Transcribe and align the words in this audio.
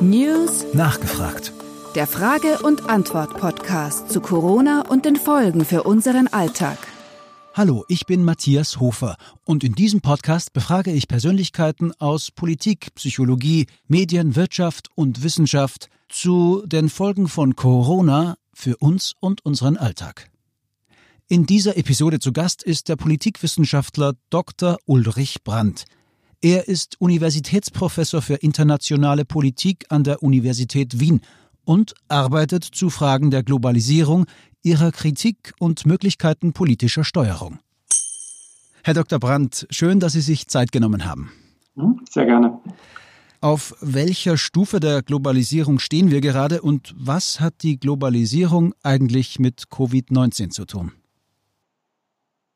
News 0.00 0.64
Nachgefragt. 0.72 1.52
Der 1.94 2.08
Frage- 2.08 2.58
und 2.58 2.90
Antwort-Podcast 2.90 4.10
zu 4.10 4.20
Corona 4.20 4.84
und 4.88 5.04
den 5.04 5.14
Folgen 5.14 5.64
für 5.64 5.84
unseren 5.84 6.26
Alltag. 6.26 6.78
Hallo, 7.54 7.84
ich 7.88 8.06
bin 8.06 8.24
Matthias 8.24 8.80
Hofer 8.80 9.16
und 9.44 9.62
in 9.62 9.74
diesem 9.76 10.00
Podcast 10.00 10.52
befrage 10.52 10.90
ich 10.90 11.06
Persönlichkeiten 11.06 11.92
aus 12.00 12.32
Politik, 12.32 12.92
Psychologie, 12.96 13.66
Medien, 13.86 14.34
Wirtschaft 14.34 14.88
und 14.96 15.22
Wissenschaft 15.22 15.88
zu 16.08 16.64
den 16.66 16.88
Folgen 16.88 17.28
von 17.28 17.54
Corona 17.54 18.38
für 18.52 18.76
uns 18.78 19.14
und 19.20 19.44
unseren 19.44 19.76
Alltag. 19.76 20.30
In 21.28 21.46
dieser 21.46 21.76
Episode 21.76 22.18
zu 22.18 22.32
Gast 22.32 22.64
ist 22.64 22.88
der 22.88 22.96
Politikwissenschaftler 22.96 24.14
Dr. 24.30 24.78
Ulrich 24.84 25.44
Brandt. 25.44 25.84
Er 26.40 26.68
ist 26.68 27.00
Universitätsprofessor 27.00 28.22
für 28.22 28.34
internationale 28.34 29.24
Politik 29.24 29.86
an 29.88 30.04
der 30.04 30.22
Universität 30.22 31.00
Wien 31.00 31.20
und 31.64 31.94
arbeitet 32.06 32.62
zu 32.62 32.90
Fragen 32.90 33.32
der 33.32 33.42
Globalisierung, 33.42 34.26
ihrer 34.62 34.92
Kritik 34.92 35.52
und 35.58 35.84
Möglichkeiten 35.84 36.52
politischer 36.52 37.02
Steuerung. 37.02 37.58
Herr 38.84 38.94
Dr. 38.94 39.18
Brandt, 39.18 39.66
schön, 39.70 39.98
dass 39.98 40.12
Sie 40.12 40.20
sich 40.20 40.46
Zeit 40.46 40.70
genommen 40.70 41.04
haben. 41.04 41.32
Hm, 41.74 42.00
sehr 42.08 42.26
gerne. 42.26 42.60
Auf 43.40 43.74
welcher 43.80 44.36
Stufe 44.36 44.78
der 44.78 45.02
Globalisierung 45.02 45.80
stehen 45.80 46.12
wir 46.12 46.20
gerade 46.20 46.62
und 46.62 46.94
was 46.96 47.40
hat 47.40 47.62
die 47.62 47.80
Globalisierung 47.80 48.74
eigentlich 48.84 49.40
mit 49.40 49.64
Covid-19 49.72 50.50
zu 50.50 50.66
tun? 50.66 50.92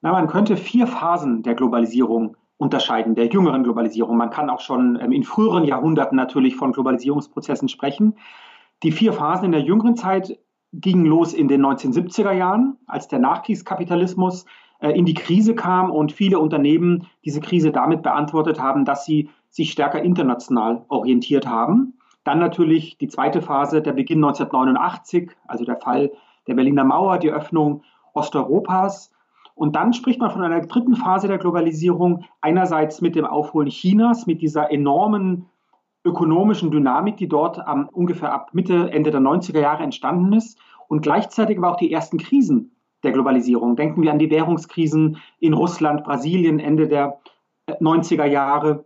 Na, 0.02 0.12
man 0.12 0.28
könnte 0.28 0.56
vier 0.56 0.86
Phasen 0.86 1.42
der 1.42 1.54
Globalisierung 1.54 2.36
unterscheiden, 2.62 3.16
der 3.16 3.26
jüngeren 3.26 3.64
Globalisierung. 3.64 4.16
Man 4.16 4.30
kann 4.30 4.48
auch 4.48 4.60
schon 4.60 4.98
ähm, 5.00 5.12
in 5.12 5.24
früheren 5.24 5.64
Jahrhunderten 5.64 6.16
natürlich 6.16 6.54
von 6.54 6.72
Globalisierungsprozessen 6.72 7.68
sprechen. 7.68 8.14
Die 8.84 8.92
vier 8.92 9.12
Phasen 9.12 9.46
in 9.46 9.52
der 9.52 9.62
jüngeren 9.62 9.96
Zeit 9.96 10.38
gingen 10.72 11.04
los 11.04 11.34
in 11.34 11.48
den 11.48 11.64
1970er 11.64 12.32
Jahren, 12.32 12.78
als 12.86 13.08
der 13.08 13.18
Nachkriegskapitalismus 13.18 14.46
äh, 14.78 14.90
in 14.92 15.04
die 15.04 15.14
Krise 15.14 15.54
kam 15.56 15.90
und 15.90 16.12
viele 16.12 16.38
Unternehmen 16.38 17.08
diese 17.24 17.40
Krise 17.40 17.72
damit 17.72 18.02
beantwortet 18.02 18.60
haben, 18.60 18.84
dass 18.84 19.04
sie 19.04 19.28
sich 19.50 19.72
stärker 19.72 20.00
international 20.00 20.84
orientiert 20.88 21.46
haben. 21.46 21.94
Dann 22.24 22.38
natürlich 22.38 22.96
die 22.96 23.08
zweite 23.08 23.42
Phase, 23.42 23.82
der 23.82 23.92
Beginn 23.92 24.24
1989, 24.24 25.32
also 25.48 25.64
der 25.64 25.76
Fall 25.76 26.12
der 26.46 26.54
Berliner 26.54 26.84
Mauer, 26.84 27.18
die 27.18 27.30
Öffnung 27.30 27.82
Osteuropas 28.14 29.10
und 29.54 29.76
dann 29.76 29.92
spricht 29.92 30.20
man 30.20 30.30
von 30.30 30.42
einer 30.42 30.60
dritten 30.60 30.96
Phase 30.96 31.28
der 31.28 31.38
Globalisierung, 31.38 32.24
einerseits 32.40 33.00
mit 33.00 33.14
dem 33.14 33.26
Aufholen 33.26 33.68
Chinas, 33.68 34.26
mit 34.26 34.40
dieser 34.40 34.70
enormen 34.70 35.46
ökonomischen 36.04 36.70
Dynamik, 36.70 37.16
die 37.16 37.28
dort 37.28 37.58
ähm, 37.68 37.88
ungefähr 37.92 38.32
ab 38.32 38.50
Mitte, 38.52 38.90
Ende 38.90 39.10
der 39.10 39.20
90er 39.20 39.60
Jahre 39.60 39.82
entstanden 39.82 40.32
ist. 40.32 40.58
Und 40.88 41.02
gleichzeitig 41.02 41.58
aber 41.58 41.70
auch 41.70 41.76
die 41.76 41.92
ersten 41.92 42.18
Krisen 42.18 42.74
der 43.02 43.12
Globalisierung. 43.12 43.76
Denken 43.76 44.02
wir 44.02 44.10
an 44.10 44.18
die 44.18 44.30
Währungskrisen 44.30 45.18
in 45.38 45.54
Russland, 45.54 46.04
Brasilien, 46.04 46.58
Ende 46.58 46.88
der 46.88 47.20
90er 47.68 48.24
äh, 48.24 48.32
Jahre. 48.32 48.84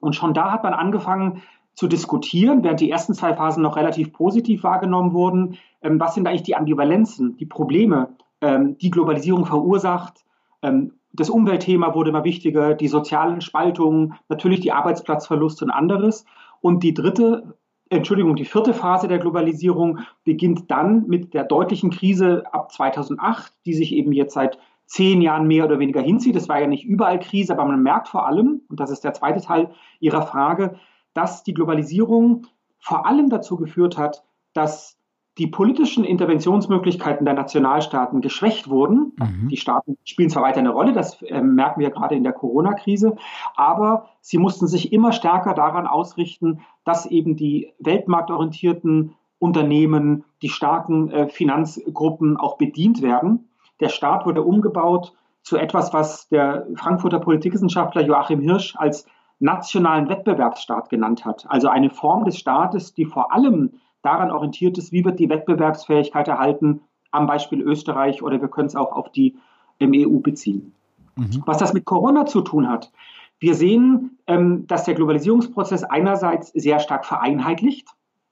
Und 0.00 0.14
schon 0.14 0.34
da 0.34 0.52
hat 0.52 0.62
man 0.62 0.74
angefangen 0.74 1.42
zu 1.74 1.86
diskutieren, 1.86 2.64
während 2.64 2.80
die 2.80 2.90
ersten 2.90 3.14
zwei 3.14 3.34
Phasen 3.34 3.62
noch 3.62 3.76
relativ 3.76 4.12
positiv 4.12 4.62
wahrgenommen 4.62 5.12
wurden. 5.12 5.58
Ähm, 5.80 5.98
was 5.98 6.14
sind 6.14 6.26
eigentlich 6.26 6.42
die 6.42 6.56
Ambivalenzen, 6.56 7.36
die 7.36 7.46
Probleme 7.46 8.16
die 8.40 8.90
Globalisierung 8.90 9.46
verursacht. 9.46 10.24
Ähm, 10.62 10.92
das 11.12 11.30
Umweltthema 11.30 11.94
wurde 11.94 12.10
immer 12.10 12.24
wichtiger, 12.24 12.74
die 12.74 12.88
sozialen 12.88 13.40
Spaltungen, 13.40 14.14
natürlich 14.28 14.60
die 14.60 14.72
Arbeitsplatzverluste 14.72 15.64
und 15.64 15.70
anderes. 15.70 16.24
Und 16.60 16.82
die 16.82 16.94
dritte, 16.94 17.56
Entschuldigung, 17.88 18.36
die 18.36 18.44
vierte 18.44 18.74
Phase 18.74 19.08
der 19.08 19.18
Globalisierung 19.18 20.00
beginnt 20.24 20.70
dann 20.70 21.06
mit 21.08 21.34
der 21.34 21.44
deutlichen 21.44 21.90
Krise 21.90 22.44
ab 22.52 22.72
2008, 22.72 23.52
die 23.64 23.74
sich 23.74 23.92
eben 23.92 24.12
jetzt 24.12 24.34
seit 24.34 24.58
zehn 24.86 25.20
Jahren 25.20 25.46
mehr 25.46 25.64
oder 25.64 25.78
weniger 25.78 26.00
hinzieht. 26.00 26.36
Das 26.36 26.48
war 26.48 26.60
ja 26.60 26.66
nicht 26.66 26.84
überall 26.84 27.20
Krise, 27.20 27.52
aber 27.52 27.64
man 27.64 27.82
merkt 27.82 28.08
vor 28.08 28.26
allem, 28.26 28.62
und 28.68 28.80
das 28.80 28.90
ist 28.90 29.04
der 29.04 29.14
zweite 29.14 29.40
Teil 29.40 29.70
Ihrer 30.00 30.22
Frage, 30.22 30.76
dass 31.14 31.42
die 31.42 31.54
Globalisierung 31.54 32.46
vor 32.78 33.06
allem 33.06 33.28
dazu 33.28 33.56
geführt 33.56 33.98
hat, 33.98 34.24
dass 34.52 34.97
die 35.38 35.46
politischen 35.46 36.04
Interventionsmöglichkeiten 36.04 37.24
der 37.24 37.34
Nationalstaaten 37.34 38.20
geschwächt 38.20 38.68
wurden. 38.68 39.12
Mhm. 39.16 39.48
Die 39.48 39.56
Staaten 39.56 39.96
spielen 40.04 40.30
zwar 40.30 40.42
weiter 40.42 40.58
eine 40.58 40.70
Rolle, 40.70 40.92
das 40.92 41.22
äh, 41.22 41.40
merken 41.40 41.80
wir 41.80 41.90
gerade 41.90 42.16
in 42.16 42.24
der 42.24 42.32
Corona-Krise, 42.32 43.16
aber 43.56 44.06
sie 44.20 44.38
mussten 44.38 44.66
sich 44.66 44.92
immer 44.92 45.12
stärker 45.12 45.54
daran 45.54 45.86
ausrichten, 45.86 46.60
dass 46.84 47.06
eben 47.06 47.36
die 47.36 47.72
weltmarktorientierten 47.78 49.14
Unternehmen, 49.38 50.24
die 50.42 50.48
starken 50.48 51.10
äh, 51.10 51.28
Finanzgruppen 51.28 52.36
auch 52.36 52.58
bedient 52.58 53.02
werden. 53.02 53.48
Der 53.80 53.88
Staat 53.88 54.26
wurde 54.26 54.42
umgebaut 54.42 55.14
zu 55.42 55.56
etwas, 55.56 55.92
was 55.92 56.28
der 56.28 56.66
Frankfurter 56.74 57.20
Politikwissenschaftler 57.20 58.02
Joachim 58.02 58.40
Hirsch 58.40 58.74
als 58.76 59.06
nationalen 59.38 60.08
Wettbewerbsstaat 60.08 60.90
genannt 60.90 61.24
hat. 61.24 61.46
Also 61.48 61.68
eine 61.68 61.90
Form 61.90 62.24
des 62.24 62.38
Staates, 62.38 62.92
die 62.92 63.04
vor 63.04 63.32
allem 63.32 63.74
daran 64.08 64.30
orientiert 64.30 64.78
ist, 64.78 64.90
wie 64.90 65.04
wird 65.04 65.18
die 65.18 65.28
Wettbewerbsfähigkeit 65.28 66.28
erhalten, 66.28 66.80
am 67.10 67.26
Beispiel 67.26 67.60
Österreich 67.60 68.22
oder 68.22 68.40
wir 68.40 68.48
können 68.48 68.68
es 68.68 68.76
auch 68.76 68.92
auf 68.92 69.12
die 69.12 69.36
im 69.78 69.92
EU 69.94 70.18
beziehen. 70.18 70.72
Mhm. 71.16 71.42
Was 71.44 71.58
das 71.58 71.74
mit 71.74 71.84
Corona 71.84 72.24
zu 72.26 72.40
tun 72.40 72.68
hat, 72.68 72.90
wir 73.38 73.54
sehen, 73.54 74.18
ähm, 74.26 74.66
dass 74.66 74.84
der 74.84 74.94
Globalisierungsprozess 74.94 75.84
einerseits 75.84 76.48
sehr 76.52 76.80
stark 76.80 77.04
vereinheitlicht. 77.04 77.88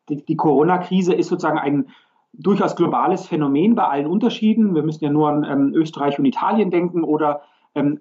Die, 0.09 0.37
Corona-Krise 0.37 1.15
ist 1.15 1.29
sozusagen 1.29 1.59
ein 1.59 1.87
durchaus 2.33 2.77
globales 2.77 3.27
Phänomen 3.27 3.75
bei 3.75 3.85
allen 3.85 4.07
Unterschieden. 4.07 4.75
Wir 4.75 4.83
müssen 4.83 5.05
ja 5.05 5.11
nur 5.11 5.29
an 5.29 5.45
ähm, 5.45 5.75
Österreich 5.75 6.19
und 6.19 6.25
Italien 6.25 6.71
denken 6.71 7.03
oder 7.03 7.43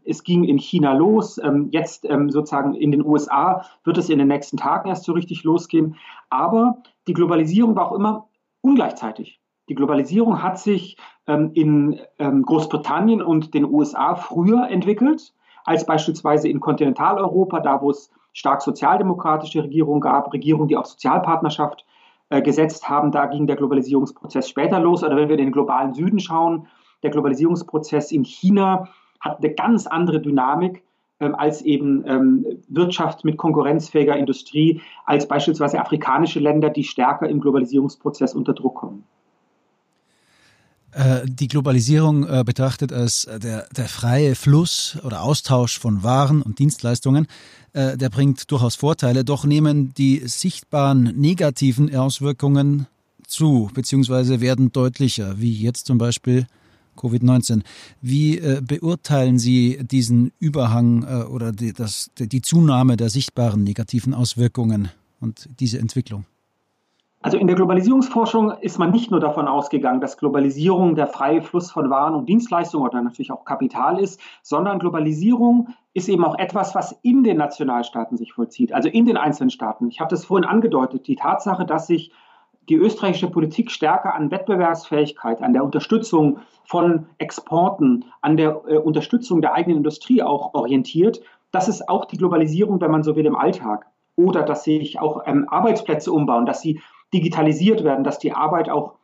es 0.05 0.23
ging 0.23 0.43
in 0.43 0.57
China 0.57 0.93
los. 0.93 1.37
Ähm, 1.37 1.69
jetzt 1.71 2.05
ähm, 2.05 2.29
sozusagen 2.29 2.73
in 2.73 2.91
den 2.91 3.05
USA 3.05 3.65
wird 3.83 3.97
es 3.97 4.09
in 4.09 4.19
den 4.19 4.27
nächsten 4.27 4.57
Tagen 4.57 4.89
erst 4.89 5.03
so 5.03 5.13
richtig 5.13 5.43
losgehen. 5.43 5.95
Aber 6.29 6.83
die 7.07 7.13
Globalisierung 7.13 7.75
war 7.75 7.91
auch 7.91 7.95
immer 7.95 8.27
ungleichzeitig. 8.61 9.39
Die 9.69 9.75
Globalisierung 9.75 10.43
hat 10.43 10.59
sich 10.59 10.95
in 11.27 11.99
Großbritannien 12.19 13.23
und 13.23 13.55
den 13.55 13.65
USA 13.65 14.13
früher 14.13 14.69
entwickelt 14.69 15.33
als 15.65 15.85
beispielsweise 15.87 16.47
in 16.47 16.59
Kontinentaleuropa, 16.59 17.59
da 17.59 17.81
wo 17.81 17.89
es 17.89 18.11
stark 18.31 18.61
sozialdemokratische 18.61 19.63
Regierungen 19.63 20.01
gab, 20.01 20.31
Regierungen, 20.31 20.67
die 20.67 20.77
auf 20.77 20.85
Sozialpartnerschaft 20.85 21.85
äh, 22.29 22.41
gesetzt 22.41 22.87
haben. 22.89 23.11
Da 23.11 23.25
ging 23.25 23.47
der 23.47 23.55
Globalisierungsprozess 23.55 24.49
später 24.49 24.79
los. 24.79 25.03
Oder 25.03 25.15
wenn 25.15 25.29
wir 25.29 25.37
in 25.37 25.45
den 25.45 25.51
globalen 25.51 25.93
Süden 25.93 26.19
schauen, 26.19 26.67
der 27.01 27.11
Globalisierungsprozess 27.11 28.11
in 28.11 28.23
China 28.23 28.89
hat 29.19 29.39
eine 29.39 29.53
ganz 29.53 29.87
andere 29.87 30.21
Dynamik 30.21 30.83
ähm, 31.19 31.35
als 31.35 31.61
eben 31.61 32.03
ähm, 32.07 32.45
Wirtschaft 32.67 33.23
mit 33.23 33.37
konkurrenzfähiger 33.37 34.17
Industrie, 34.17 34.81
als 35.05 35.27
beispielsweise 35.27 35.79
afrikanische 35.79 36.39
Länder, 36.39 36.69
die 36.69 36.83
stärker 36.83 37.29
im 37.29 37.39
Globalisierungsprozess 37.39 38.33
unter 38.33 38.53
Druck 38.53 38.75
kommen. 38.75 39.03
Äh, 40.95 41.25
die 41.25 41.49
Globalisierung 41.49 42.25
äh, 42.25 42.43
betrachtet 42.45 42.93
als 42.93 43.25
äh, 43.25 43.37
der, 43.37 43.67
der 43.75 43.85
freie 43.89 44.33
Fluss 44.33 44.97
oder 45.03 45.23
Austausch 45.23 45.77
von 45.77 46.03
Waren 46.03 46.41
und 46.41 46.59
Dienstleistungen, 46.59 47.27
der 47.77 48.09
bringt 48.09 48.49
durchaus 48.51 48.75
Vorteile, 48.75 49.25
doch 49.25 49.43
nehmen 49.43 49.93
die 49.95 50.19
sichtbaren 50.19 51.11
negativen 51.17 51.93
Auswirkungen 51.93 52.87
zu, 53.27 53.69
beziehungsweise 53.73 54.39
werden 54.39 54.71
deutlicher, 54.71 55.41
wie 55.41 55.51
jetzt 55.51 55.85
zum 55.85 55.97
Beispiel 55.97 56.47
Covid-19. 56.95 57.61
Wie 58.01 58.38
äh, 58.39 58.61
beurteilen 58.61 59.39
Sie 59.39 59.79
diesen 59.83 60.31
Überhang 60.39 61.03
äh, 61.03 61.23
oder 61.23 61.51
die, 61.51 61.73
das, 61.73 62.11
die 62.17 62.41
Zunahme 62.41 62.97
der 62.97 63.09
sichtbaren 63.09 63.63
negativen 63.63 64.13
Auswirkungen 64.13 64.89
und 65.19 65.50
diese 65.59 65.79
Entwicklung? 65.79 66.25
Also 67.25 67.40
in 67.40 67.47
der 67.47 67.55
Globalisierungsforschung 67.55 68.52
ist 68.61 68.78
man 68.78 68.91
nicht 68.91 69.09
nur 69.09 69.19
davon 69.19 69.47
ausgegangen, 69.47 69.99
dass 69.99 70.19
Globalisierung 70.19 70.93
der 70.93 71.08
freie 71.08 71.41
Fluss 71.41 71.72
von 71.72 71.90
Waren 71.90 72.14
und 72.14 72.29
Dienstleistungen 72.29 72.87
oder 72.87 73.02
natürlich 73.02 73.31
auch 73.31 73.46
Kapital 73.46 73.99
ist, 73.99 74.22
sondern 74.43 74.78
Globalisierung 74.78 75.69
ist 75.96 76.08
eben 76.08 76.23
auch 76.23 76.37
etwas, 76.37 76.75
was 76.75 76.96
in 77.02 77.23
den 77.23 77.37
Nationalstaaten 77.37 78.16
sich 78.16 78.34
vollzieht, 78.34 78.73
also 78.73 78.90
in 78.90 79.08
den 79.08 79.17
einzelnen 79.17 79.49
Staaten. 79.49 79.87
Ich 79.87 80.02
habe 80.02 80.11
das 80.11 80.23
vorhin 80.23 80.47
angedeutet, 80.47 81.08
die 81.08 81.16
Tatsache, 81.16 81.66
dass 81.66 81.87
sich 81.87 82.11
die 82.70 82.76
österreichische 82.76 83.29
Politik 83.29 83.72
stärker 83.72 84.16
an 84.16 84.32
Wettbewerbsfähigkeit, 84.32 85.41
an 85.41 85.53
der 85.53 85.64
Unterstützung 85.64 86.40
von 86.64 87.08
Exporten, 87.17 88.06
an 88.22 88.38
der 88.38 88.62
äh, 88.67 88.78
Unterstützung 88.78 89.41
der 89.41 89.53
eigenen 89.53 89.78
Industrie 89.78 90.23
auch 90.23 90.53
orientiert. 90.53 91.22
Das 91.52 91.67
ist 91.67 91.88
auch 91.88 92.06
die 92.06 92.17
Globalisierung, 92.17 92.82
wenn 92.82 92.91
man 92.91 93.03
so 93.03 93.16
will, 93.16 93.26
im 93.26 93.35
Alltag. 93.35 93.85
Oder 94.16 94.44
dass 94.44 94.64
sich 94.64 95.00
auch 95.00 95.23
ähm, 95.26 95.47
Arbeitsplätze 95.50 96.12
umbauen, 96.12 96.46
dass 96.46 96.62
sie 96.62 96.82
digitalisiert 97.14 97.84
werden, 97.84 98.03
dass 98.03 98.20
die 98.20 98.34
Arbeit 98.34 98.70
auch 98.70 98.96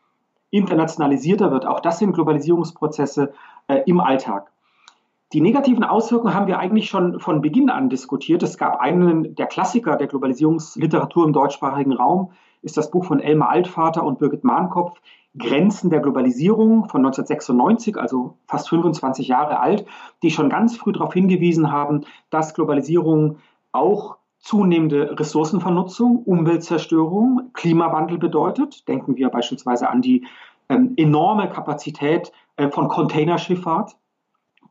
internationalisierter 0.50 1.52
wird. 1.52 1.66
Auch 1.66 1.80
das 1.80 2.00
sind 2.00 2.14
Globalisierungsprozesse 2.14 3.34
äh, 3.68 3.82
im 3.86 4.00
Alltag. 4.00 4.52
Die 5.34 5.40
negativen 5.40 5.86
Auswirkungen 5.86 6.34
haben 6.34 6.48
wir 6.48 6.60
eigentlich 6.60 6.90
schon 6.90 7.22
von 7.22 7.42
Beginn 7.42 7.70
an 7.70 7.90
diskutiert. 7.90 8.44
Es 8.44 8.58
gab 8.58 8.82
einen 8.82 9.34
der 9.36 9.48
Klassiker 9.48 9.96
der 9.96 10.08
Globalisierungsliteratur 10.08 11.26
im 11.26 11.32
deutschsprachigen 11.32 11.94
Raum, 11.94 12.34
ist 12.62 12.78
das 12.78 12.92
Buch 12.92 13.06
von 13.06 13.20
Elmar 13.20 13.50
Altvater 13.50 14.04
und 14.04 14.20
Birgit 14.20 14.44
Mahnkopf, 14.44 15.00
Grenzen 15.38 15.90
der 15.90 16.02
Globalisierung 16.02 16.90
von 16.90 17.06
1996, 17.06 17.98
also 17.98 18.38
fast 18.48 18.70
25 18.70 19.28
Jahre 19.28 19.60
alt, 19.60 19.86
die 20.24 20.32
schon 20.32 20.50
ganz 20.50 20.76
früh 20.76 20.92
darauf 20.92 21.14
hingewiesen 21.14 21.72
haben, 21.72 22.02
dass 22.30 22.54
Globalisierung 22.54 23.38
auch 23.72 24.18
zunehmende 24.40 25.18
Ressourcenvernutzung, 25.18 26.24
Umweltzerstörung, 26.24 27.52
Klimawandel 27.54 28.18
bedeutet. 28.18 28.88
Denken 28.88 29.16
wir 29.16 29.30
beispielsweise 29.30 29.90
an 29.90 30.02
die 30.02 30.26
ähm, 30.68 30.94
enorme 30.98 31.48
Kapazität 31.48 32.32
äh, 32.58 32.70
von 32.70 32.88
Containerschifffahrt, 32.88 33.96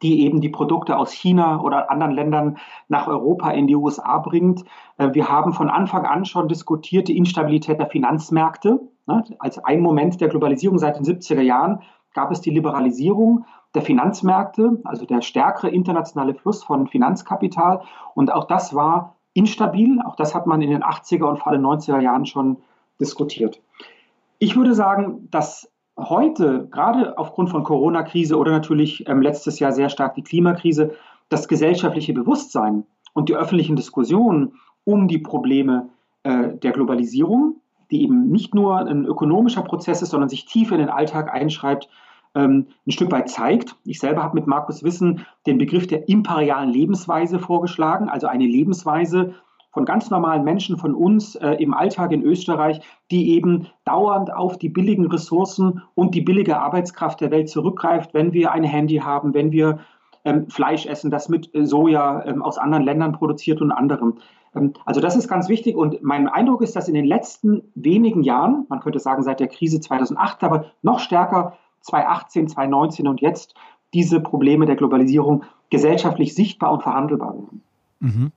die 0.03 0.25
eben 0.25 0.41
die 0.41 0.49
Produkte 0.49 0.97
aus 0.97 1.13
China 1.13 1.61
oder 1.61 1.91
anderen 1.91 2.13
Ländern 2.13 2.59
nach 2.89 3.07
Europa 3.07 3.51
in 3.51 3.67
die 3.67 3.77
USA 3.77 4.19
bringt. 4.19 4.65
Äh, 4.99 5.11
wir 5.13 5.29
haben 5.29 5.53
von 5.53 5.69
Anfang 5.69 6.07
an 6.07 6.25
schon 6.25 6.49
diskutiert 6.49 7.09
die 7.09 7.17
Instabilität 7.17 7.79
der 7.79 7.87
Finanzmärkte. 7.87 8.81
Ne? 9.07 9.25
Als 9.39 9.59
ein 9.65 9.81
Moment 9.81 10.21
der 10.21 10.29
Globalisierung 10.29 10.79
seit 10.79 10.97
den 10.97 11.05
70er 11.05 11.43
Jahren 11.43 11.83
gab 12.15 12.31
es 12.31 12.41
die 12.41 12.51
Liberalisierung 12.51 13.45
der 13.75 13.83
Finanzmärkte, 13.83 14.81
also 14.85 15.07
der 15.07 15.21
stärkere 15.21 15.71
internationale 15.71 16.35
Fluss 16.35 16.65
von 16.65 16.89
Finanzkapital. 16.89 17.83
Und 18.15 18.33
auch 18.33 18.45
das 18.45 18.75
war 18.75 19.17
instabil. 19.33 20.01
Auch 20.05 20.17
das 20.17 20.35
hat 20.35 20.47
man 20.47 20.61
in 20.61 20.71
den 20.71 20.83
80er 20.83 21.25
und 21.25 21.39
vor 21.39 21.49
allem 21.49 21.65
90er 21.65 22.01
Jahren 22.01 22.27
schon 22.27 22.59
diskutiert. 23.01 23.63
Ich 24.39 24.57
würde 24.57 24.75
sagen, 24.75 25.29
dass 25.31 25.70
heute, 26.09 26.69
gerade 26.71 27.19
aufgrund 27.19 27.51
von 27.51 27.65
Corona-Krise 27.65 28.37
oder 28.37 28.53
natürlich 28.53 29.07
ähm, 29.09 29.23
letztes 29.23 29.59
Jahr 29.59 29.73
sehr 29.73 29.89
stark 29.89 30.15
die 30.15 30.23
Klimakrise, 30.23 30.93
das 31.29 31.49
gesellschaftliche 31.49 32.13
Bewusstsein 32.13 32.85
und 33.13 33.29
die 33.29 33.37
öffentlichen 33.37 33.77
Diskussionen 33.77 34.55
um 34.85 35.09
die 35.09 35.19
Probleme 35.19 35.89
äh, 36.23 36.49
der 36.57 36.73
Globalisierung, 36.73 37.57
die 37.91 38.03
eben 38.03 38.29
nicht 38.31 38.55
nur 38.55 38.79
ein 38.79 39.05
ökonomischer 39.05 39.63
Prozess 39.63 40.03
ist, 40.03 40.11
sondern 40.11 40.29
sich 40.29 40.45
tief 40.45 40.71
in 40.73 40.79
den 40.79 40.89
Alltag 40.89 41.33
einschreibt, 41.33 41.89
ähm, 42.35 42.67
ein 42.87 42.93
Stück 42.93 43.11
weit 43.11 43.29
zeigt. 43.29 43.77
Ich 43.85 43.99
selber 43.99 44.23
habe 44.23 44.35
mit 44.35 44.47
Markus 44.47 44.83
Wissen 44.83 45.27
den 45.47 45.59
Begriff 45.59 45.87
der 45.87 46.09
imperialen 46.09 46.71
Lebensweise 46.71 47.39
vorgeschlagen, 47.39 48.09
also 48.09 48.27
eine 48.27 48.47
Lebensweise, 48.47 49.35
von 49.71 49.85
ganz 49.85 50.11
normalen 50.11 50.45
Menschen 50.45 50.77
von 50.79 50.95
uns 50.95 51.37
äh, 51.37 51.53
im 51.55 51.75
Alltag 51.75 52.13
in 52.13 52.23
Österreich, 52.23 52.81
die 53.11 53.31
eben 53.35 53.69
dauernd 53.85 54.33
auf 54.33 54.59
die 54.59 54.69
billigen 54.69 55.07
Ressourcen 55.07 55.83
und 55.95 56.15
die 56.15 56.21
billige 56.21 56.59
Arbeitskraft 56.59 57.21
der 57.21 57.31
Welt 57.31 57.49
zurückgreift, 57.49 58.13
wenn 58.15 58.33
wir 58.33 58.53
ein 58.53 58.65
Handy 58.65 58.97
haben, 58.97 59.35
wenn 59.35 59.53
wir 59.53 59.79
ähm, 60.25 60.49
Fleisch 60.49 60.87
essen, 60.87 61.11
das 61.11 61.29
mit 61.29 61.55
äh, 61.55 61.65
Soja 61.65 62.25
ähm, 62.25 62.43
aus 62.43 62.59
anderen 62.59 62.85
Ländern 62.85 63.13
produziert 63.13 63.61
und 63.61 63.73
anderem. 63.73 64.19
Ähm, 64.55 64.75
also 64.85 65.01
das 65.01 65.17
ist 65.17 65.29
ganz 65.29 65.49
wichtig 65.49 65.77
und 65.77 66.03
mein 66.03 66.29
Eindruck 66.29 66.63
ist, 66.63 66.77
dass 66.77 66.89
in 66.89 66.95
den 66.95 67.07
letzten 67.07 67.63
wenigen 67.75 68.23
Jahren, 68.23 68.67
man 68.69 68.81
könnte 68.81 68.99
sagen 68.99 69.23
seit 69.23 69.41
der 69.41 69.49
Krise 69.49 69.81
2008, 69.81 70.43
aber 70.45 70.67
noch 70.83 70.99
stärker 70.99 71.57
2018, 71.83 72.49
2019 72.49 73.09
und 73.09 73.21
jetzt 73.21 73.55
diese 73.95 74.21
Probleme 74.21 74.67
der 74.67 74.77
Globalisierung 74.77 75.45
gesellschaftlich 75.71 76.35
sichtbar 76.35 76.73
und 76.73 76.83
verhandelbar 76.83 77.35
werden. 77.35 77.63
Mhm. 78.01 78.33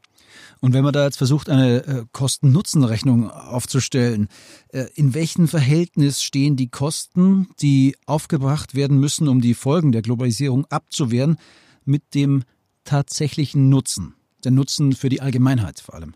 Und 0.61 0.73
wenn 0.73 0.83
man 0.83 0.93
da 0.93 1.05
jetzt 1.05 1.17
versucht, 1.17 1.49
eine 1.49 1.85
äh, 1.85 2.05
Kosten-Nutzen-Rechnung 2.11 3.29
aufzustellen, 3.29 4.29
äh, 4.69 4.85
in 4.95 5.13
welchem 5.13 5.47
Verhältnis 5.47 6.21
stehen 6.21 6.55
die 6.55 6.69
Kosten, 6.69 7.49
die 7.61 7.95
aufgebracht 8.05 8.75
werden 8.75 8.99
müssen, 8.99 9.27
um 9.27 9.41
die 9.41 9.53
Folgen 9.53 9.91
der 9.91 10.01
Globalisierung 10.01 10.65
abzuwehren, 10.69 11.37
mit 11.85 12.13
dem 12.13 12.43
tatsächlichen 12.83 13.69
Nutzen? 13.69 14.15
Der 14.43 14.51
Nutzen 14.51 14.93
für 14.93 15.09
die 15.09 15.21
Allgemeinheit 15.21 15.79
vor 15.79 15.95
allem. 15.95 16.13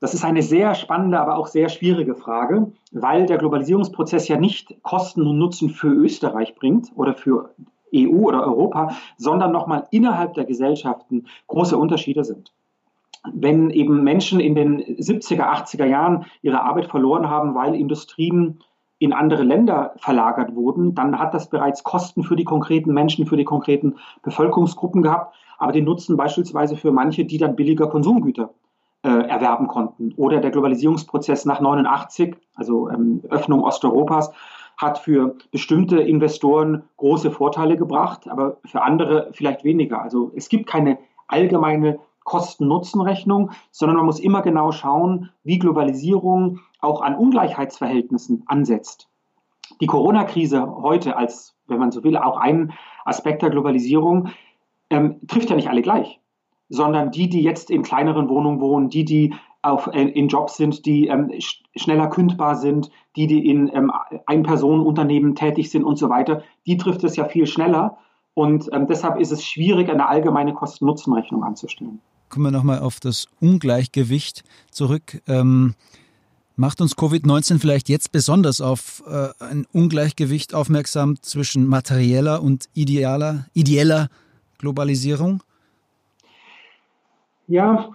Das 0.00 0.14
ist 0.14 0.24
eine 0.24 0.42
sehr 0.42 0.74
spannende, 0.74 1.18
aber 1.18 1.36
auch 1.36 1.48
sehr 1.48 1.68
schwierige 1.68 2.14
Frage, 2.14 2.72
weil 2.92 3.26
der 3.26 3.38
Globalisierungsprozess 3.38 4.28
ja 4.28 4.38
nicht 4.38 4.80
Kosten 4.82 5.26
und 5.26 5.38
Nutzen 5.38 5.70
für 5.70 5.88
Österreich 5.88 6.54
bringt 6.54 6.92
oder 6.94 7.14
für 7.14 7.50
EU 7.94 8.26
oder 8.26 8.46
Europa, 8.46 8.96
sondern 9.16 9.52
nochmal 9.52 9.86
innerhalb 9.90 10.34
der 10.34 10.44
Gesellschaften 10.44 11.26
große 11.46 11.76
Unterschiede 11.76 12.24
sind 12.24 12.52
wenn 13.34 13.70
eben 13.70 14.04
Menschen 14.04 14.40
in 14.40 14.54
den 14.54 14.80
70er, 14.80 15.42
80er 15.42 15.84
Jahren 15.84 16.26
ihre 16.42 16.62
Arbeit 16.62 16.86
verloren 16.86 17.28
haben, 17.28 17.54
weil 17.54 17.74
Industrien 17.74 18.60
in 18.98 19.12
andere 19.12 19.44
Länder 19.44 19.94
verlagert 19.98 20.54
wurden, 20.54 20.94
dann 20.94 21.18
hat 21.18 21.32
das 21.32 21.48
bereits 21.48 21.84
Kosten 21.84 22.24
für 22.24 22.36
die 22.36 22.44
konkreten 22.44 22.92
Menschen, 22.92 23.26
für 23.26 23.36
die 23.36 23.44
konkreten 23.44 23.96
Bevölkerungsgruppen 24.22 25.02
gehabt, 25.02 25.34
aber 25.58 25.72
den 25.72 25.84
Nutzen 25.84 26.16
beispielsweise 26.16 26.76
für 26.76 26.90
manche, 26.90 27.24
die 27.24 27.38
dann 27.38 27.54
billiger 27.54 27.86
Konsumgüter 27.88 28.50
äh, 29.04 29.08
erwerben 29.08 29.68
konnten. 29.68 30.12
Oder 30.16 30.40
der 30.40 30.50
Globalisierungsprozess 30.50 31.44
nach 31.44 31.60
89, 31.60 32.36
also 32.56 32.88
ähm, 32.88 33.22
Öffnung 33.30 33.62
Osteuropas, 33.62 34.32
hat 34.78 34.98
für 34.98 35.36
bestimmte 35.50 36.00
Investoren 36.00 36.84
große 36.96 37.30
Vorteile 37.30 37.76
gebracht, 37.76 38.28
aber 38.28 38.58
für 38.64 38.82
andere 38.82 39.30
vielleicht 39.32 39.64
weniger. 39.64 40.00
Also 40.00 40.32
es 40.34 40.48
gibt 40.48 40.66
keine 40.66 40.98
allgemeine 41.26 41.98
Kosten-Nutzen-Rechnung, 42.24 43.50
sondern 43.70 43.96
man 43.96 44.06
muss 44.06 44.20
immer 44.20 44.42
genau 44.42 44.70
schauen, 44.70 45.30
wie 45.44 45.58
Globalisierung 45.58 46.60
auch 46.80 47.00
an 47.00 47.16
Ungleichheitsverhältnissen 47.16 48.44
ansetzt. 48.46 49.08
Die 49.80 49.86
Corona-Krise 49.86 50.76
heute 50.82 51.16
als, 51.16 51.56
wenn 51.66 51.78
man 51.78 51.90
so 51.90 52.04
will, 52.04 52.16
auch 52.16 52.36
ein 52.36 52.72
Aspekt 53.04 53.42
der 53.42 53.50
Globalisierung, 53.50 54.28
ähm, 54.90 55.16
trifft 55.26 55.50
ja 55.50 55.56
nicht 55.56 55.68
alle 55.68 55.82
gleich, 55.82 56.20
sondern 56.68 57.10
die, 57.10 57.28
die 57.28 57.42
jetzt 57.42 57.70
in 57.70 57.82
kleineren 57.82 58.28
Wohnungen 58.28 58.60
wohnen, 58.60 58.90
die, 58.90 59.04
die 59.04 59.34
auf, 59.70 59.88
äh, 59.88 60.02
in 60.02 60.28
Jobs 60.28 60.56
sind, 60.56 60.86
die 60.86 61.08
ähm, 61.08 61.32
sch 61.40 61.62
schneller 61.76 62.08
kündbar 62.08 62.56
sind, 62.56 62.90
die, 63.16 63.26
die 63.26 63.48
in 63.48 63.70
ähm, 63.74 63.92
Ein-Personen-Unternehmen 64.26 65.34
tätig 65.34 65.70
sind 65.70 65.84
und 65.84 65.96
so 65.96 66.08
weiter, 66.08 66.42
die 66.66 66.76
trifft 66.76 67.04
es 67.04 67.16
ja 67.16 67.24
viel 67.26 67.46
schneller. 67.46 67.98
Und 68.34 68.68
ähm, 68.72 68.86
deshalb 68.86 69.18
ist 69.20 69.32
es 69.32 69.44
schwierig, 69.44 69.88
eine 69.88 70.08
allgemeine 70.08 70.54
Kosten-Nutzen-Rechnung 70.54 71.44
anzustellen 71.44 72.00
kommen 72.28 72.46
wir 72.46 72.50
nochmal 72.50 72.80
auf 72.80 73.00
das 73.00 73.26
Ungleichgewicht 73.40 74.44
zurück. 74.70 75.22
Ähm, 75.26 75.74
macht 76.56 76.80
uns 76.80 76.96
Covid-19 76.96 77.60
vielleicht 77.60 77.88
jetzt 77.88 78.12
besonders 78.12 78.60
auf 78.60 79.02
äh, 79.06 79.28
ein 79.38 79.66
Ungleichgewicht 79.72 80.54
aufmerksam 80.54 81.20
zwischen 81.22 81.66
materieller 81.66 82.42
und 82.42 82.68
idealer, 82.74 83.46
ideeller 83.54 84.08
Globalisierung? 84.58 85.42
Ja, 87.46 87.90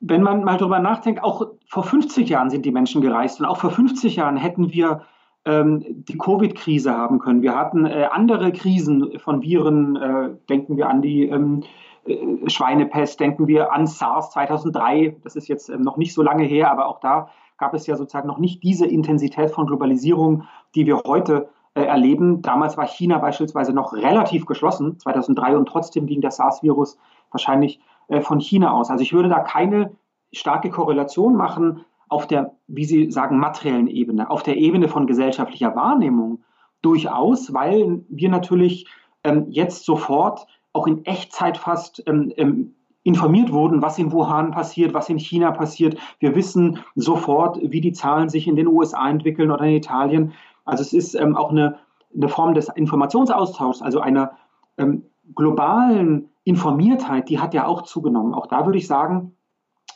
wenn 0.00 0.22
man 0.22 0.44
mal 0.44 0.58
darüber 0.58 0.78
nachdenkt, 0.78 1.22
auch 1.22 1.46
vor 1.66 1.82
50 1.82 2.28
Jahren 2.28 2.50
sind 2.50 2.64
die 2.64 2.70
Menschen 2.70 3.00
gereist 3.00 3.40
und 3.40 3.46
auch 3.46 3.58
vor 3.58 3.70
50 3.70 4.16
Jahren 4.16 4.36
hätten 4.36 4.72
wir 4.72 5.02
ähm, 5.44 5.84
die 5.86 6.18
Covid-Krise 6.18 6.96
haben 6.96 7.18
können. 7.18 7.42
Wir 7.42 7.56
hatten 7.56 7.86
äh, 7.86 8.08
andere 8.10 8.52
Krisen 8.52 9.18
von 9.18 9.42
Viren, 9.42 9.96
äh, 9.96 10.30
denken 10.48 10.76
wir 10.76 10.88
an 10.88 11.02
die 11.02 11.28
ähm, 11.28 11.64
äh, 12.06 12.48
Schweinepest, 12.48 13.18
denken 13.18 13.46
wir 13.46 13.72
an 13.72 13.86
SARS 13.86 14.30
2003, 14.32 15.16
das 15.22 15.36
ist 15.36 15.48
jetzt 15.48 15.68
ähm, 15.68 15.82
noch 15.82 15.96
nicht 15.96 16.14
so 16.14 16.22
lange 16.22 16.44
her, 16.44 16.70
aber 16.70 16.86
auch 16.86 17.00
da 17.00 17.28
gab 17.56 17.74
es 17.74 17.86
ja 17.86 17.96
sozusagen 17.96 18.28
noch 18.28 18.38
nicht 18.38 18.62
diese 18.62 18.86
Intensität 18.86 19.50
von 19.50 19.66
Globalisierung, 19.66 20.44
die 20.76 20.86
wir 20.86 21.02
heute 21.06 21.48
äh, 21.74 21.82
erleben. 21.82 22.40
Damals 22.42 22.76
war 22.76 22.86
China 22.86 23.18
beispielsweise 23.18 23.72
noch 23.72 23.92
relativ 23.92 24.46
geschlossen, 24.46 24.98
2003, 24.98 25.56
und 25.56 25.66
trotzdem 25.66 26.06
ging 26.06 26.20
der 26.20 26.30
SARS-Virus 26.30 26.98
wahrscheinlich 27.30 27.80
von 28.22 28.40
China 28.40 28.72
aus. 28.72 28.90
Also 28.90 29.02
ich 29.02 29.12
würde 29.12 29.28
da 29.28 29.40
keine 29.40 29.92
starke 30.32 30.70
Korrelation 30.70 31.36
machen 31.36 31.84
auf 32.08 32.26
der, 32.26 32.52
wie 32.66 32.84
Sie 32.84 33.10
sagen, 33.10 33.38
materiellen 33.38 33.86
Ebene, 33.86 34.30
auf 34.30 34.42
der 34.42 34.56
Ebene 34.56 34.88
von 34.88 35.06
gesellschaftlicher 35.06 35.76
Wahrnehmung 35.76 36.42
durchaus, 36.82 37.52
weil 37.52 38.02
wir 38.08 38.28
natürlich 38.28 38.86
ähm, 39.24 39.46
jetzt 39.50 39.84
sofort 39.84 40.46
auch 40.72 40.86
in 40.86 41.04
Echtzeit 41.04 41.58
fast 41.58 42.02
ähm, 42.06 42.32
ähm, 42.36 42.74
informiert 43.02 43.52
wurden, 43.52 43.82
was 43.82 43.98
in 43.98 44.12
Wuhan 44.12 44.50
passiert, 44.50 44.94
was 44.94 45.08
in 45.08 45.18
China 45.18 45.50
passiert. 45.50 45.98
Wir 46.18 46.34
wissen 46.34 46.78
sofort, 46.94 47.58
wie 47.62 47.80
die 47.80 47.92
Zahlen 47.92 48.28
sich 48.28 48.46
in 48.46 48.56
den 48.56 48.66
USA 48.66 49.08
entwickeln 49.08 49.50
oder 49.50 49.64
in 49.64 49.76
Italien. 49.76 50.32
Also 50.64 50.82
es 50.82 50.92
ist 50.92 51.14
ähm, 51.14 51.36
auch 51.36 51.50
eine, 51.50 51.78
eine 52.14 52.28
Form 52.28 52.54
des 52.54 52.68
Informationsaustauschs, 52.68 53.82
also 53.82 54.00
einer 54.00 54.32
ähm, 54.76 55.04
globalen 55.34 56.28
Informiertheit, 56.48 57.28
die 57.28 57.40
hat 57.40 57.52
ja 57.52 57.66
auch 57.66 57.82
zugenommen. 57.82 58.32
Auch 58.32 58.46
da 58.46 58.64
würde 58.64 58.78
ich 58.78 58.86
sagen, 58.86 59.36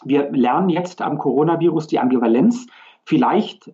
wir 0.05 0.31
lernen 0.33 0.69
jetzt 0.69 1.01
am 1.01 1.17
Coronavirus 1.17 1.87
die 1.87 1.99
Ambivalenz. 1.99 2.67
Vielleicht 3.05 3.73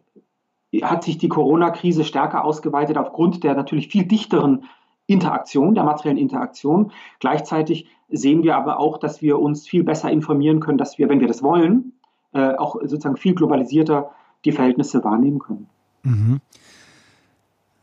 hat 0.82 1.02
sich 1.02 1.18
die 1.18 1.28
Corona-Krise 1.28 2.04
stärker 2.04 2.44
ausgeweitet 2.44 2.96
aufgrund 2.96 3.42
der 3.42 3.54
natürlich 3.54 3.88
viel 3.88 4.04
dichteren 4.04 4.64
Interaktion, 5.08 5.74
der 5.74 5.82
materiellen 5.82 6.18
Interaktion. 6.18 6.92
Gleichzeitig 7.18 7.88
sehen 8.10 8.44
wir 8.44 8.56
aber 8.56 8.78
auch, 8.78 8.98
dass 8.98 9.22
wir 9.22 9.40
uns 9.40 9.66
viel 9.66 9.82
besser 9.82 10.12
informieren 10.12 10.60
können, 10.60 10.78
dass 10.78 10.98
wir, 10.98 11.08
wenn 11.08 11.18
wir 11.18 11.26
das 11.26 11.42
wollen, 11.42 11.94
äh, 12.32 12.54
auch 12.54 12.76
sozusagen 12.82 13.16
viel 13.16 13.34
globalisierter 13.34 14.12
die 14.44 14.52
Verhältnisse 14.52 15.02
wahrnehmen 15.02 15.40
können. 15.40 15.66
Mhm. 16.04 16.40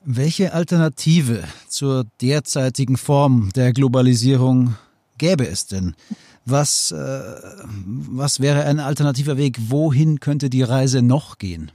Welche 0.06 0.54
Alternative 0.54 1.44
zur 1.68 2.06
derzeitigen 2.22 2.96
Form 2.96 3.50
der 3.56 3.74
Globalisierung 3.74 4.76
gäbe 5.18 5.48
es 5.48 5.68
denn? 5.68 5.96
Was, 6.46 6.92
äh, 6.92 6.98
was 8.10 8.40
wäre 8.40 8.66
ein 8.66 8.80
alternativer 8.80 9.38
Weg? 9.38 9.58
Wohin 9.70 10.20
könnte 10.20 10.50
die 10.50 10.64
Reise 10.64 11.02
noch 11.02 11.38
gehen? 11.38 11.72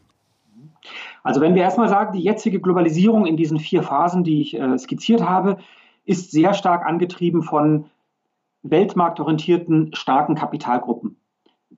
Also 1.22 1.40
wenn 1.40 1.54
wir 1.54 1.62
erstmal 1.62 1.88
sagen, 1.88 2.12
die 2.16 2.22
jetzige 2.22 2.60
Globalisierung 2.60 3.26
in 3.26 3.36
diesen 3.36 3.58
vier 3.58 3.82
Phasen, 3.82 4.24
die 4.24 4.40
ich 4.40 4.58
äh, 4.58 4.78
skizziert 4.78 5.22
habe, 5.22 5.58
ist 6.04 6.30
sehr 6.30 6.54
stark 6.54 6.86
angetrieben 6.86 7.42
von 7.42 7.86
weltmarktorientierten 8.62 9.94
starken 9.94 10.34
Kapitalgruppen. 10.34 11.16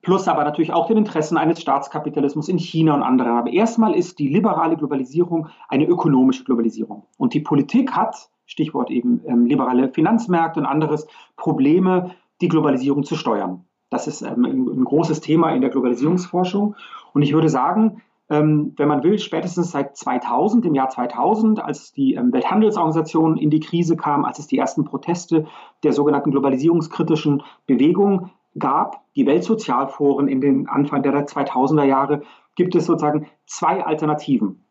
Plus 0.01 0.27
aber 0.27 0.45
natürlich 0.45 0.73
auch 0.73 0.89
den 0.89 0.97
Interessen 0.97 1.37
eines 1.37 1.61
Staatskapitalismus 1.61 2.49
in 2.49 2.59
China 2.59 2.95
und 2.95 3.03
anderen. 3.03 3.37
Aber 3.37 3.51
erstmal 3.51 3.95
ist 3.95 4.19
die 4.19 4.29
liberale 4.29 4.77
Globalisierung 4.77 5.49
eine 5.69 5.87
ökonomische 5.87 6.45
Globalisierung. 6.45 7.07
Und 7.19 7.35
die 7.35 7.41
Politik 7.41 7.93
hat, 7.93 8.29
Stichwort 8.47 8.91
eben 8.91 9.21
ähm, 9.27 9.47
liberale 9.47 9.89
Finanzmärkte 9.89 10.61
und 10.61 10.67
anderes, 10.67 11.07
Probleme, 11.37 12.13
die 12.41 12.49
Globalisierung 12.49 13.05
zu 13.05 13.17
steuern. 13.17 13.65
Das 13.91 14.07
ist 14.07 14.23
ähm, 14.23 14.45
ein, 14.45 14.69
ein 14.69 14.85
großes 14.85 15.21
Thema 15.21 15.51
in 15.51 15.61
der 15.61 15.71
Globalisierungsforschung. 15.71 16.75
Und 17.13 17.23
ich 17.23 17.33
würde 17.33 17.49
sagen, 17.49 18.03
ähm, 18.33 18.73
wenn 18.77 18.89
man 18.89 19.03
will, 19.03 19.19
spätestens 19.19 19.73
seit 19.73 19.97
2000, 19.97 20.65
im 20.65 20.75
Jahr 20.75 20.89
2000, 20.89 21.63
als 21.63 21.93
die 21.93 22.15
ähm, 22.15 22.33
Welthandelsorganisation 22.33 23.37
in 23.37 23.51
die 23.51 23.61
Krise 23.61 23.97
kam, 23.97 24.25
als 24.25 24.39
es 24.39 24.47
die 24.47 24.59
ersten 24.59 24.85
Proteste 24.85 25.47
der 25.83 25.93
sogenannten 25.93 26.31
globalisierungskritischen 26.31 27.43
Bewegung 27.67 28.31
gab, 28.59 29.03
die 29.17 29.27
Weltsozialforen 29.27 30.29
in 30.29 30.41
den 30.41 30.69
Anfang 30.69 31.03
der 31.03 31.27
2000er 31.27 31.85
Jahre, 31.85 32.23
gibt 32.55 32.75
es 32.75 32.87
sozusagen 32.87 33.27
zwei 33.47 33.85
Alternativen. 33.85 34.65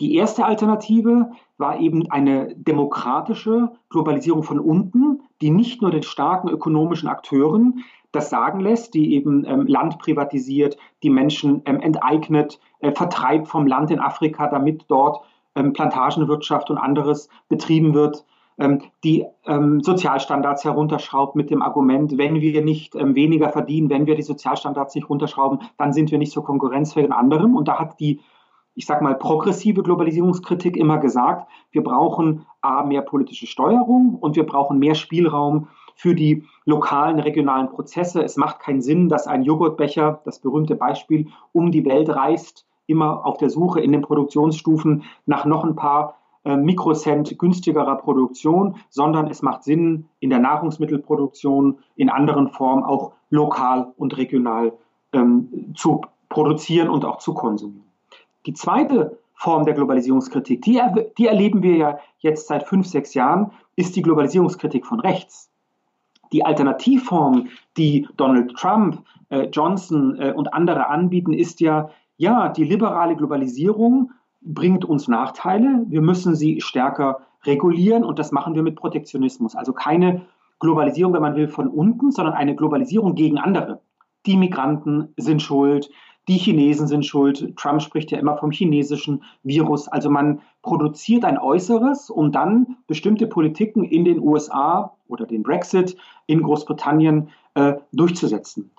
Die 0.00 0.14
erste 0.14 0.44
Alternative 0.44 1.30
war 1.56 1.80
eben 1.80 2.10
eine 2.10 2.54
demokratische 2.54 3.72
Globalisierung 3.88 4.42
von 4.42 4.60
unten, 4.60 5.22
die 5.40 5.50
nicht 5.50 5.80
nur 5.80 5.90
den 5.90 6.02
starken 6.02 6.48
ökonomischen 6.48 7.08
Akteuren 7.08 7.84
das 8.12 8.30
sagen 8.30 8.60
lässt, 8.60 8.94
die 8.94 9.14
eben 9.14 9.44
ähm, 9.46 9.66
Land 9.66 9.98
privatisiert, 9.98 10.76
die 11.02 11.10
Menschen 11.10 11.62
ähm, 11.66 11.80
enteignet, 11.80 12.58
äh, 12.80 12.92
vertreibt 12.92 13.48
vom 13.48 13.66
Land 13.66 13.90
in 13.90 14.00
Afrika, 14.00 14.48
damit 14.48 14.86
dort 14.88 15.22
ähm, 15.54 15.72
Plantagenwirtschaft 15.72 16.70
und 16.70 16.78
anderes 16.78 17.28
betrieben 17.48 17.94
wird, 17.94 18.24
ähm, 18.58 18.82
die 19.04 19.26
ähm, 19.44 19.82
Sozialstandards 19.82 20.64
herunterschraubt 20.64 21.36
mit 21.36 21.50
dem 21.50 21.62
Argument, 21.62 22.16
wenn 22.16 22.40
wir 22.40 22.64
nicht 22.64 22.94
ähm, 22.94 23.14
weniger 23.14 23.50
verdienen, 23.50 23.90
wenn 23.90 24.06
wir 24.06 24.14
die 24.14 24.22
Sozialstandards 24.22 24.94
nicht 24.94 25.10
runterschrauben, 25.10 25.60
dann 25.76 25.92
sind 25.92 26.10
wir 26.10 26.18
nicht 26.18 26.32
so 26.32 26.42
konkurrenzfähig 26.42 27.06
in 27.06 27.12
anderem. 27.12 27.54
Und 27.54 27.68
da 27.68 27.78
hat 27.78 28.00
die 28.00 28.20
ich 28.76 28.84
sage 28.84 29.02
mal, 29.02 29.14
progressive 29.14 29.82
Globalisierungskritik 29.82 30.76
immer 30.76 30.98
gesagt, 30.98 31.50
wir 31.72 31.82
brauchen 31.82 32.46
A, 32.60 32.84
mehr 32.84 33.00
politische 33.00 33.46
Steuerung 33.46 34.16
und 34.20 34.36
wir 34.36 34.44
brauchen 34.44 34.78
mehr 34.78 34.94
Spielraum 34.94 35.68
für 35.94 36.14
die 36.14 36.44
lokalen, 36.66 37.18
regionalen 37.18 37.70
Prozesse. 37.70 38.22
Es 38.22 38.36
macht 38.36 38.60
keinen 38.60 38.82
Sinn, 38.82 39.08
dass 39.08 39.26
ein 39.26 39.42
Joghurtbecher, 39.42 40.20
das 40.26 40.40
berühmte 40.40 40.76
Beispiel, 40.76 41.28
um 41.52 41.72
die 41.72 41.86
Welt 41.86 42.10
reist, 42.10 42.66
immer 42.86 43.24
auf 43.24 43.38
der 43.38 43.48
Suche 43.48 43.80
in 43.80 43.92
den 43.92 44.02
Produktionsstufen 44.02 45.04
nach 45.24 45.46
noch 45.46 45.64
ein 45.64 45.74
paar 45.74 46.18
äh, 46.44 46.54
Mikrocent 46.56 47.38
günstigerer 47.38 47.96
Produktion, 47.96 48.76
sondern 48.90 49.28
es 49.28 49.40
macht 49.40 49.64
Sinn, 49.64 50.06
in 50.20 50.28
der 50.28 50.38
Nahrungsmittelproduktion 50.38 51.78
in 51.96 52.10
anderen 52.10 52.50
Formen 52.50 52.84
auch 52.84 53.12
lokal 53.30 53.94
und 53.96 54.18
regional 54.18 54.74
ähm, 55.14 55.72
zu 55.74 56.02
produzieren 56.28 56.90
und 56.90 57.06
auch 57.06 57.18
zu 57.18 57.32
konsumieren. 57.32 57.85
Die 58.46 58.52
zweite 58.52 59.18
Form 59.34 59.64
der 59.64 59.74
Globalisierungskritik, 59.74 60.62
die, 60.62 60.80
die 61.18 61.26
erleben 61.26 61.62
wir 61.62 61.76
ja 61.76 61.98
jetzt 62.18 62.48
seit 62.48 62.66
fünf, 62.66 62.86
sechs 62.86 63.14
Jahren, 63.14 63.52
ist 63.76 63.94
die 63.96 64.02
Globalisierungskritik 64.02 64.86
von 64.86 65.00
rechts. 65.00 65.50
Die 66.32 66.44
Alternativform, 66.44 67.48
die 67.76 68.08
Donald 68.16 68.56
Trump, 68.56 69.02
äh, 69.28 69.48
Johnson 69.52 70.16
äh, 70.18 70.32
und 70.32 70.54
andere 70.54 70.88
anbieten, 70.88 71.32
ist 71.32 71.60
ja, 71.60 71.90
ja, 72.16 72.48
die 72.48 72.64
liberale 72.64 73.14
Globalisierung 73.14 74.12
bringt 74.40 74.84
uns 74.84 75.08
Nachteile. 75.08 75.84
Wir 75.88 76.00
müssen 76.00 76.34
sie 76.34 76.60
stärker 76.60 77.20
regulieren 77.44 78.04
und 78.04 78.18
das 78.18 78.32
machen 78.32 78.54
wir 78.54 78.62
mit 78.62 78.76
Protektionismus. 78.76 79.54
Also 79.54 79.72
keine 79.72 80.22
Globalisierung, 80.58 81.12
wenn 81.12 81.22
man 81.22 81.36
will, 81.36 81.48
von 81.48 81.68
unten, 81.68 82.10
sondern 82.10 82.34
eine 82.34 82.56
Globalisierung 82.56 83.14
gegen 83.14 83.38
andere. 83.38 83.80
Die 84.24 84.36
Migranten 84.36 85.12
sind 85.16 85.42
schuld, 85.42 85.90
die 86.28 86.38
Chinesen 86.38 86.88
sind 86.88 87.06
schuld. 87.06 87.56
Trump 87.56 87.82
spricht 87.82 88.10
ja 88.10 88.18
immer 88.18 88.36
vom 88.36 88.50
chinesischen 88.50 89.22
Virus. 89.42 89.88
Also 89.88 90.10
man 90.10 90.40
produziert 90.62 91.24
ein 91.24 91.38
Äußeres, 91.38 92.10
um 92.10 92.32
dann 92.32 92.76
bestimmte 92.86 93.26
Politiken 93.26 93.84
in 93.84 94.04
den 94.04 94.20
USA 94.20 94.92
oder 95.08 95.26
den 95.26 95.42
Brexit 95.42 95.96
in 96.26 96.42
Großbritannien 96.42 97.28
äh, 97.54 97.74
durchzusetzen. 97.92 98.70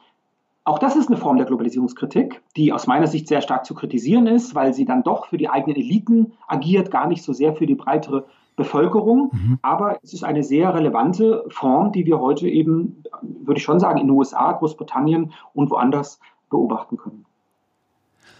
Auch 0.66 0.80
das 0.80 0.98
ist 0.98 1.08
eine 1.08 1.16
Form 1.16 1.38
der 1.38 1.46
Globalisierungskritik, 1.46 2.42
die 2.58 2.74
aus 2.74 2.88
meiner 2.88 3.08
Sicht 3.08 3.30
sehr 3.30 3.42
stark 3.42 3.66
zu 3.66 3.74
kritisieren 3.74 4.28
ist, 4.28 4.54
weil 4.54 4.74
sie 4.74 4.84
dann 4.84 5.02
doch 5.02 5.28
für 5.28 5.38
die 5.38 5.48
eigenen 5.48 5.78
Eliten 5.78 6.34
agiert, 6.46 6.92
gar 6.92 7.08
nicht 7.08 7.24
so 7.24 7.32
sehr 7.32 7.54
für 7.56 7.66
die 7.66 7.76
breitere 7.76 8.26
Bevölkerung. 8.58 9.30
Mhm. 9.32 9.60
Aber 9.62 9.98
es 10.04 10.12
ist 10.12 10.26
eine 10.26 10.44
sehr 10.44 10.76
relevante 10.76 11.46
Form, 11.48 11.94
die 11.94 12.06
wir 12.06 12.20
heute 12.20 12.50
eben, 12.50 13.02
würde 13.22 13.60
ich 13.60 13.64
schon 13.64 13.80
sagen, 13.80 14.00
in 14.00 14.08
den 14.08 14.18
USA, 14.18 14.52
Großbritannien 14.52 15.32
und 15.54 15.70
woanders 15.70 16.20
beobachten 16.50 16.98
können. 16.98 17.26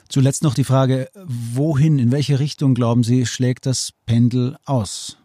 Zuletzt 0.10 0.44
noch 0.44 0.54
die 0.54 0.64
Frage, 0.64 1.10
wohin, 1.26 2.00
in 2.00 2.12
welche 2.12 2.40
Richtung 2.40 2.74
glauben 2.74 3.04
Sie, 3.04 3.26
schlägt 3.26 3.66
das 3.66 3.92
Pendel 4.06 4.58
aus 4.66 5.18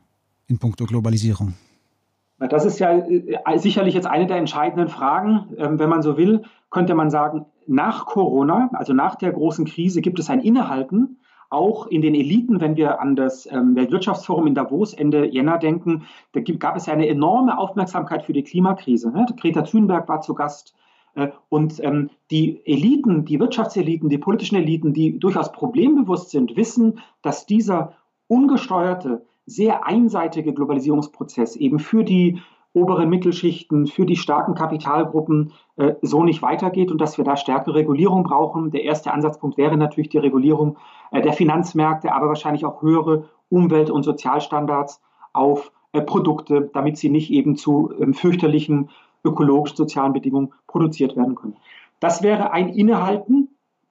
in 0.49 0.59
puncto 0.59 0.87
Globalisierung? 0.87 1.55
Das 2.39 2.65
ist 2.65 2.81
ja 2.81 2.99
äh, 2.99 3.59
sicherlich 3.59 3.95
jetzt 3.95 4.07
eine 4.07 4.27
der 4.27 4.37
entscheidenden 4.37 4.89
Fragen. 4.89 5.55
Ähm, 5.57 5.79
wenn 5.79 5.89
man 5.89 6.03
so 6.03 6.17
will, 6.17 6.43
könnte 6.71 6.95
man 6.95 7.11
sagen, 7.11 7.47
nach 7.67 8.07
Corona, 8.07 8.71
also 8.73 8.93
nach 8.93 9.15
der 9.15 9.33
großen 9.33 9.65
Krise, 9.65 10.01
gibt 10.01 10.19
es 10.19 10.29
ein 10.29 10.41
Innehalten, 10.41 11.19
auch 11.51 11.87
in 11.87 12.03
den 12.03 12.15
Eliten, 12.15 12.61
wenn 12.61 12.77
wir 12.77 13.01
an 13.01 13.15
das 13.15 13.47
ähm, 13.47 13.77
Weltwirtschaftsforum 13.77 14.47
in 14.47 14.55
Davos 14.55 14.95
Ende 14.95 15.27
Jänner 15.27 15.59
denken, 15.59 16.07
da 16.33 16.41
gab 16.41 16.77
es 16.77 16.87
ja 16.87 16.95
eine 16.95 17.07
enorme 17.07 17.59
Aufmerksamkeit 17.59 18.25
für 18.25 18.33
die 18.33 18.43
Klimakrise. 18.43 19.11
Ne? 19.11 19.27
Greta 19.39 19.63
Thunberg 19.63 20.09
war 20.09 20.23
zu 20.23 20.35
Gast, 20.35 20.75
und 21.49 21.83
ähm, 21.85 22.11
die 22.31 22.61
Eliten, 22.65 23.25
die 23.25 23.39
Wirtschaftseliten, 23.39 24.09
die 24.09 24.19
politischen 24.19 24.57
Eliten, 24.57 24.93
die 24.93 25.19
durchaus 25.19 25.53
problembewusst 25.53 26.31
sind, 26.31 26.57
wissen, 26.57 27.01
dass 27.21 27.47
dieser 27.47 27.95
ungesteuerte, 28.29 29.27
sehr 29.45 29.87
einseitige 29.87 30.55
Globalisierungsprozess 30.55 31.57
eben 31.57 31.79
für 31.79 32.05
die 32.05 32.41
oberen 32.75 33.11
Mittelschichten, 33.11 33.87
für 33.87 34.07
die 34.07 34.17
starken 34.17 34.55
Kapitalgruppen 34.55 35.53
äh, 35.77 35.95
so 36.01 36.25
nicht 36.25 36.41
weitergeht 36.41 36.91
und 36.91 37.01
dass 37.01 37.19
wir 37.19 37.25
da 37.25 37.37
stärkere 37.37 37.75
Regulierung 37.75 38.23
brauchen. 38.23 38.71
Der 38.71 38.85
erste 38.85 39.13
Ansatzpunkt 39.13 39.59
wäre 39.59 39.77
natürlich 39.77 40.09
die 40.09 40.19
Regulierung 40.19 40.79
äh, 41.11 41.21
der 41.21 41.35
Finanzmärkte, 41.35 42.15
aber 42.15 42.29
wahrscheinlich 42.29 42.65
auch 42.65 42.81
höhere 42.81 43.25
Umwelt- 43.51 43.91
und 43.91 44.05
Sozialstandards 44.05 45.03
auf 45.35 45.73
äh, 45.93 46.01
Produkte, 46.01 46.71
damit 46.73 46.97
sie 46.97 47.11
nicht 47.11 47.31
eben 47.31 47.57
zu 47.57 47.93
ähm, 48.01 48.15
fürchterlichen 48.15 48.89
ökologisch-sozialen 49.25 50.13
Bedingungen 50.13 50.53
produziert 50.67 51.17
werden 51.17 51.35
können. 51.35 51.57
Das 52.01 52.23
wäre 52.23 52.53
ein 52.53 52.69
Innehalten. 52.69 53.49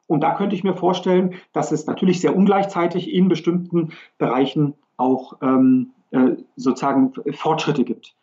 Und 0.07 0.21
da 0.21 0.33
könnte 0.33 0.55
ich 0.55 0.63
mir 0.65 0.75
vorstellen, 0.75 1.35
dass 1.53 1.71
es 1.71 1.87
natürlich 1.87 2.19
sehr 2.19 2.35
ungleichzeitig 2.35 3.13
in 3.13 3.29
bestimmten 3.29 3.91
Bereichen 4.17 4.73
auch 4.97 5.37
ähm, 5.41 5.91
äh, 6.11 6.31
sozusagen 6.57 7.13
Fortschritte 7.33 7.85
gibt. 7.85 8.13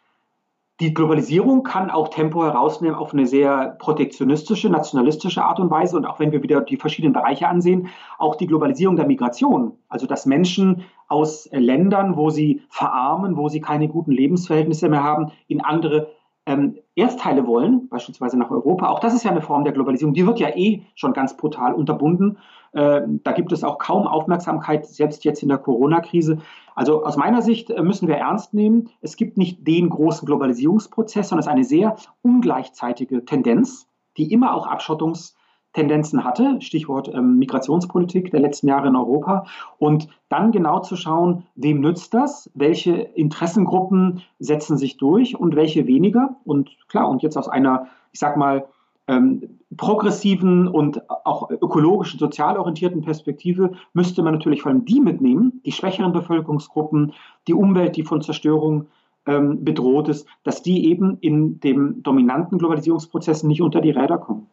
Die 0.80 0.94
Globalisierung 0.94 1.64
kann 1.64 1.90
auch 1.90 2.08
Tempo 2.08 2.44
herausnehmen 2.44 2.94
auf 2.94 3.12
eine 3.12 3.26
sehr 3.26 3.76
protektionistische, 3.80 4.68
nationalistische 4.68 5.42
Art 5.42 5.58
und 5.58 5.70
Weise. 5.70 5.96
Und 5.96 6.06
auch 6.06 6.20
wenn 6.20 6.30
wir 6.30 6.42
wieder 6.44 6.60
die 6.60 6.76
verschiedenen 6.76 7.14
Bereiche 7.14 7.48
ansehen, 7.48 7.88
auch 8.16 8.36
die 8.36 8.46
Globalisierung 8.46 8.94
der 8.94 9.06
Migration, 9.06 9.72
also 9.88 10.06
dass 10.06 10.24
Menschen 10.24 10.84
aus 11.08 11.48
Ländern, 11.50 12.16
wo 12.16 12.30
sie 12.30 12.62
verarmen, 12.68 13.36
wo 13.36 13.48
sie 13.48 13.60
keine 13.60 13.88
guten 13.88 14.12
Lebensverhältnisse 14.12 14.88
mehr 14.88 15.02
haben, 15.02 15.32
in 15.48 15.64
andere 15.64 16.10
ähm, 16.49 16.78
Erdteile 16.95 17.47
wollen, 17.47 17.88
beispielsweise 17.90 18.38
nach 18.38 18.50
Europa, 18.50 18.88
auch 18.88 19.00
das 19.00 19.14
ist 19.14 19.23
ja 19.23 19.31
eine 19.31 19.43
Form 19.43 19.64
der 19.64 19.75
Globalisierung, 19.75 20.14
die 20.14 20.26
wird 20.26 20.40
ja 20.40 20.49
eh 20.49 20.83
schon 20.95 21.12
ganz 21.12 21.37
brutal 21.37 21.75
unterbunden. 21.75 22.38
Äh, 22.73 23.02
da 23.23 23.33
gibt 23.33 23.52
es 23.52 23.64
auch 23.64 23.78
kaum 23.78 24.07
Aufmerksamkeit, 24.07 24.87
selbst 24.87 25.25
jetzt 25.25 25.43
in 25.43 25.50
der 25.50 25.59
Corona-Krise. 25.59 26.38
Also 26.75 27.05
aus 27.05 27.19
meiner 27.19 27.43
Sicht 27.43 27.71
äh, 27.71 27.83
müssen 27.83 28.09
wir 28.09 28.17
ernst 28.17 28.55
nehmen, 28.55 28.88
es 29.02 29.17
gibt 29.17 29.37
nicht 29.37 29.67
den 29.67 29.90
großen 29.90 30.25
Globalisierungsprozess, 30.25 31.28
sondern 31.28 31.40
es 31.40 31.47
ist 31.47 31.52
eine 31.52 31.64
sehr 31.64 31.97
ungleichzeitige 32.23 33.26
Tendenz, 33.26 33.87
die 34.17 34.33
immer 34.33 34.55
auch 34.55 34.67
Abschottungs- 34.67 35.35
Tendenzen 35.78 36.25
hatte, 36.25 36.61
Stichwort 36.61 37.08
ähm, 37.14 37.38
Migrationspolitik 37.38 38.32
der 38.32 38.40
letzten 38.40 38.66
Jahre 38.66 38.88
in 38.88 38.97
Europa, 38.97 39.47
und 39.78 40.08
dann 40.28 40.50
genau 40.50 40.80
zu 40.80 40.97
schauen, 40.97 41.44
wem 41.54 41.80
nützt 41.80 42.14
das, 42.14 42.50
welche 42.54 42.92
Interessengruppen 42.92 44.23
setzen 44.40 44.76
sich 44.76 44.97
durch 44.97 45.38
und 45.38 45.54
welche 45.54 45.87
weniger. 45.87 46.37
Und 46.44 46.70
klar, 46.88 47.08
und 47.08 47.23
jetzt 47.23 47.37
aus 47.37 47.49
einer, 47.49 47.87
ich 48.12 48.18
sag 48.18 48.37
mal, 48.37 48.66
ähm, 49.06 49.61
progressiven 49.76 50.66
und 50.66 51.08
auch 51.08 51.49
ökologischen, 51.49 52.18
sozial 52.18 52.58
orientierten 52.58 53.02
Perspektive 53.02 53.73
müsste 53.92 54.25
man 54.25 54.35
natürlich 54.35 54.62
vor 54.62 54.73
allem 54.73 54.85
die 54.85 55.00
mitnehmen, 55.00 55.61
die 55.64 55.73
schwächeren 55.73 56.12
Bevölkerungsgruppen, 56.12 57.12
die 57.47 57.54
Umwelt, 57.54 57.97
die 57.97 58.02
von 58.02 58.20
Zerstörung 58.20 58.87
ähm, 59.26 59.64
bedroht 59.64 60.08
ist, 60.08 60.26
dass 60.42 60.62
die 60.62 60.90
eben 60.90 61.18
in 61.20 61.61
dem 61.61 62.02
dominanten 62.02 62.58
Globalisierungsprozess 62.58 63.44
nicht 63.44 63.62
unter 63.62 63.80
die 63.80 63.90
Räder 63.90 64.18
kommen. 64.18 64.49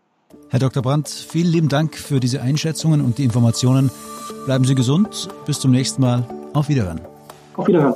Herr 0.50 0.60
Dr. 0.60 0.82
Brandt, 0.82 1.10
vielen 1.10 1.52
lieben 1.52 1.70
Dank 1.70 1.96
für 1.96 2.20
diese 2.20 2.42
Einschätzungen 2.42 3.02
und 3.02 3.18
die 3.18 3.24
Informationen. 3.24 3.92
Bleiben 4.46 4.66
Sie 4.66 4.76
gesund. 4.76 5.28
Bis 5.46 5.60
zum 5.60 5.72
nächsten 5.72 6.02
Mal. 6.02 6.28
Auf 6.54 6.70
Wiederhören. 6.70 7.02
Auf 7.56 7.68
Wiederhören. 7.68 7.96